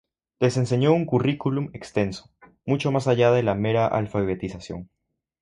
[0.39, 2.31] Les enseñó un currículum extenso,
[2.65, 4.89] mucho más allá de la mera alfabetización.